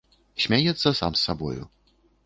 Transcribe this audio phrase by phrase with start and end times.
[0.45, 1.63] Смяецца сам з сабою.